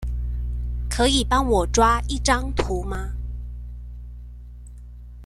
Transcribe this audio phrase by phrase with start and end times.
[0.89, 3.13] 可以幫我抓一張圖嗎？